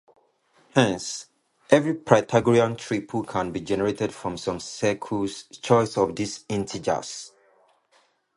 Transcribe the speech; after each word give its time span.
Hence, 0.73 1.27
every 1.69 1.93
Pythagorean 1.93 2.75
triple 2.75 3.21
can 3.23 3.51
be 3.51 3.61
generated 3.61 4.11
from 4.11 4.35
some 4.35 4.57
choice 4.57 5.95
of 5.95 6.15
these 6.15 6.43
integers. 6.49 7.31